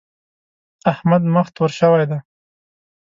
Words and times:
د 0.81 0.83
احمد 0.91 1.23
مخ 1.33 1.47
تور 1.55 1.71
شوی 1.79 2.03
دی. 2.09 2.19